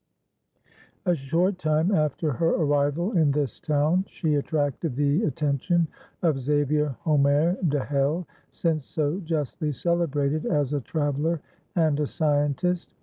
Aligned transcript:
A 1.05 1.13
short 1.13 1.59
time 1.59 1.91
after 1.91 2.31
her 2.31 2.49
arrival 2.55 3.15
in 3.15 3.31
this 3.33 3.59
town, 3.59 4.05
she 4.07 4.33
attracted 4.33 4.95
the 4.95 5.23
attention 5.25 5.87
of 6.23 6.39
Xavier 6.39 6.95
Hommaire 7.05 7.55
de 7.69 7.83
Hell, 7.85 8.27
since 8.49 8.83
so 8.83 9.19
justly 9.19 9.71
celebrated 9.71 10.47
as 10.47 10.73
a 10.73 10.81
traveller 10.81 11.39
and 11.75 11.99
a 11.99 12.07
scientist. 12.07 12.95